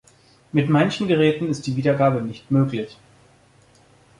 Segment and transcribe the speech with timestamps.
[0.51, 2.97] Mit manchen Geräten ist die Wiedergabe nicht möglich.